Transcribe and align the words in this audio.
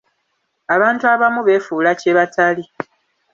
Abantu 0.75 1.03
abamu 1.13 1.41
beefuula 1.47 1.91
kye 1.99 2.11
batali. 2.17 2.63